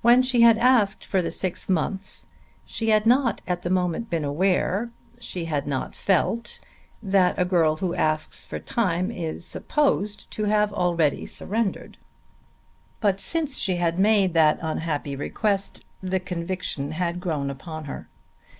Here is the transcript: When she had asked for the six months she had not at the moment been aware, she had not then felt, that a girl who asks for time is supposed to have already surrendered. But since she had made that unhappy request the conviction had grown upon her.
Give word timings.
When 0.00 0.22
she 0.22 0.42
had 0.42 0.58
asked 0.58 1.04
for 1.04 1.20
the 1.20 1.32
six 1.32 1.68
months 1.68 2.28
she 2.66 2.90
had 2.90 3.04
not 3.04 3.42
at 3.48 3.62
the 3.62 3.68
moment 3.68 4.08
been 4.08 4.24
aware, 4.24 4.90
she 5.18 5.46
had 5.46 5.66
not 5.66 5.86
then 5.90 5.94
felt, 5.94 6.60
that 7.02 7.36
a 7.36 7.44
girl 7.44 7.78
who 7.78 7.92
asks 7.92 8.44
for 8.44 8.60
time 8.60 9.10
is 9.10 9.44
supposed 9.44 10.30
to 10.30 10.44
have 10.44 10.72
already 10.72 11.26
surrendered. 11.26 11.96
But 13.00 13.20
since 13.20 13.58
she 13.58 13.74
had 13.74 13.98
made 13.98 14.34
that 14.34 14.60
unhappy 14.62 15.16
request 15.16 15.80
the 16.00 16.20
conviction 16.20 16.92
had 16.92 17.18
grown 17.18 17.50
upon 17.50 17.86
her. 17.86 18.06